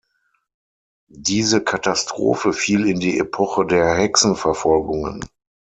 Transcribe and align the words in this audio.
Diese 1.13 1.61
Katastrophe 1.63 2.53
fiel 2.53 2.87
in 2.87 2.99
die 2.99 3.19
Epoche 3.19 3.67
der 3.67 3.93
Hexenverfolgungen. 3.99 5.23